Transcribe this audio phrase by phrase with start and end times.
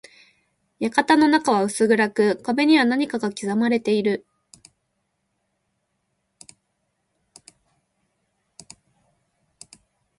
[0.79, 4.25] 館の中は薄暗く、壁には何かが刻まれている。